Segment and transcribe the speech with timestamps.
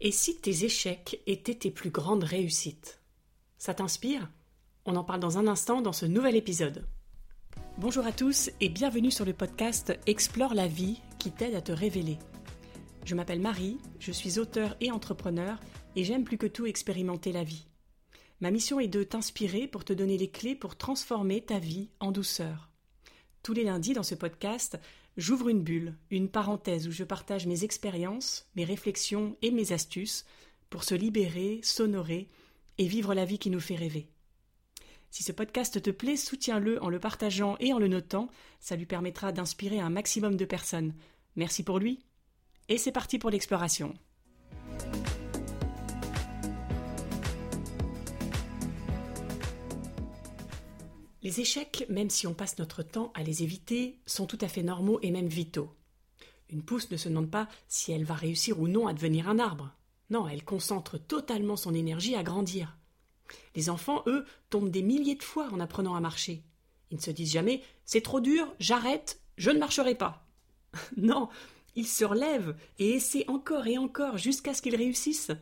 [0.00, 3.00] Et si tes échecs étaient tes plus grandes réussites?
[3.58, 4.28] Ça t'inspire?
[4.86, 6.84] On en parle dans un instant dans ce nouvel épisode.
[7.78, 11.70] Bonjour à tous et bienvenue sur le podcast Explore la vie qui t'aide à te
[11.72, 12.18] révéler.
[13.04, 15.60] Je m'appelle Marie, je suis auteur et entrepreneur
[15.94, 17.68] et j'aime plus que tout expérimenter la vie.
[18.40, 22.10] Ma mission est de t'inspirer pour te donner les clés pour transformer ta vie en
[22.10, 22.68] douceur.
[23.44, 24.78] Tous les lundis dans ce podcast,
[25.16, 30.24] j'ouvre une bulle, une parenthèse où je partage mes expériences, mes réflexions et mes astuces
[30.70, 32.28] pour se libérer, s'honorer
[32.78, 34.08] et vivre la vie qui nous fait rêver.
[35.10, 38.86] Si ce podcast te plaît, soutiens-le en le partageant et en le notant, ça lui
[38.86, 40.92] permettra d'inspirer un maximum de personnes.
[41.36, 42.00] Merci pour lui.
[42.68, 43.94] Et c'est parti pour l'exploration.
[51.24, 54.62] Les échecs, même si on passe notre temps à les éviter, sont tout à fait
[54.62, 55.74] normaux et même vitaux.
[56.50, 59.38] Une pousse ne se demande pas si elle va réussir ou non à devenir un
[59.38, 59.74] arbre.
[60.10, 62.76] Non, elle concentre totalement son énergie à grandir.
[63.56, 66.42] Les enfants, eux, tombent des milliers de fois en apprenant à marcher.
[66.90, 70.26] Ils ne se disent jamais C'est trop dur, j'arrête, je ne marcherai pas.
[70.98, 71.30] non,
[71.74, 75.32] ils se relèvent et essaient encore et encore jusqu'à ce qu'ils réussissent.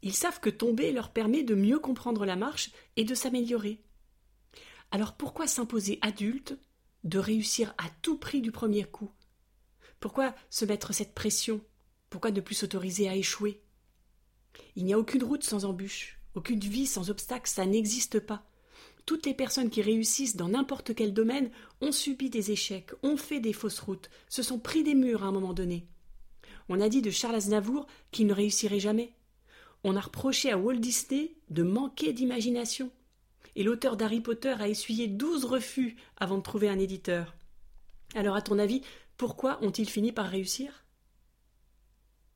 [0.00, 3.82] Ils savent que tomber leur permet de mieux comprendre la marche et de s'améliorer.
[4.92, 6.58] Alors pourquoi s'imposer adulte
[7.04, 9.10] de réussir à tout prix du premier coup?
[10.00, 11.60] Pourquoi se mettre cette pression?
[12.08, 13.62] Pourquoi ne plus s'autoriser à échouer?
[14.74, 18.44] Il n'y a aucune route sans embûche, aucune vie sans obstacle, ça n'existe pas.
[19.06, 23.40] Toutes les personnes qui réussissent dans n'importe quel domaine ont subi des échecs, ont fait
[23.40, 25.86] des fausses routes, se sont pris des murs à un moment donné.
[26.68, 29.14] On a dit de Charles Aznavour qu'il ne réussirait jamais.
[29.82, 32.90] On a reproché à Walt Disney de manquer d'imagination
[33.56, 37.34] et l'auteur d'Harry Potter a essuyé douze refus avant de trouver un éditeur.
[38.14, 38.82] Alors, à ton avis,
[39.16, 40.84] pourquoi ont-ils fini par réussir?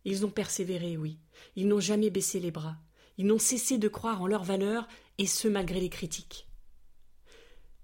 [0.05, 1.19] Ils ont persévéré, oui.
[1.57, 2.77] Ils n'ont jamais baissé les bras.
[3.17, 4.87] Ils n'ont cessé de croire en leur valeur,
[5.19, 6.48] et ce malgré les critiques.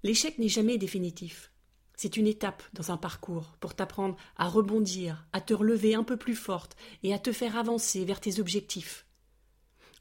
[0.03, 1.51] L'échec n'est jamais définitif.
[1.95, 6.17] C'est une étape dans un parcours pour t'apprendre à rebondir, à te relever un peu
[6.17, 9.05] plus forte et à te faire avancer vers tes objectifs.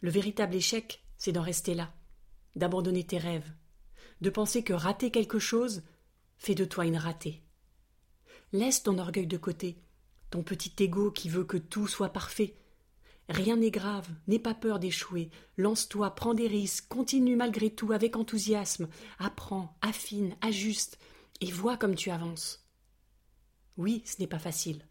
[0.00, 1.92] Le véritable échec, c'est d'en rester là,
[2.56, 3.52] d'abandonner tes rêves,
[4.20, 5.82] de penser que rater quelque chose
[6.38, 7.42] fait de toi une ratée.
[8.52, 9.78] Laisse ton orgueil de côté,
[10.30, 12.56] ton petit ego qui veut que tout soit parfait.
[13.28, 18.16] Rien n'est grave, n'aie pas peur d'échouer, lance-toi, prends des risques, continue malgré tout avec
[18.16, 18.88] enthousiasme,
[19.18, 20.98] apprends, affine, ajuste,
[21.40, 22.66] et vois comme tu avances.
[23.76, 24.86] Oui, ce n'est pas facile.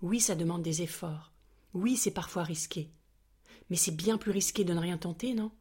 [0.00, 1.32] Oui, ça demande des efforts.
[1.74, 2.90] Oui, c'est parfois risqué.
[3.68, 5.52] Mais c'est bien plus risqué de ne rien tenter, non?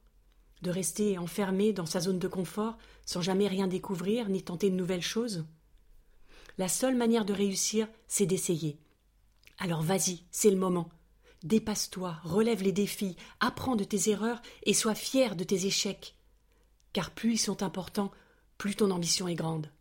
[0.62, 4.76] De rester enfermé dans sa zone de confort sans jamais rien découvrir ni tenter de
[4.76, 5.46] nouvelles choses
[6.58, 8.78] La seule manière de réussir, c'est d'essayer.
[9.58, 10.90] Alors vas-y, c'est le moment.
[11.44, 16.16] Dépasse-toi, relève les défis, apprends de tes erreurs et sois fier de tes échecs.
[16.92, 18.12] Car plus ils sont importants,
[18.58, 19.72] plus ton ambition est grande.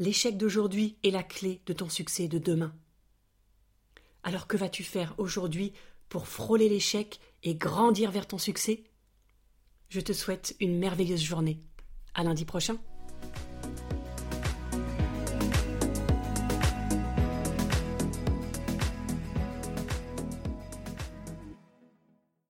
[0.00, 2.74] L'échec d'aujourd'hui est la clé de ton succès de demain.
[4.22, 5.72] Alors que vas-tu faire aujourd'hui
[6.08, 8.84] pour frôler l'échec et grandir vers ton succès?
[9.88, 11.60] Je te souhaite une merveilleuse journée.
[12.14, 12.76] À lundi prochain.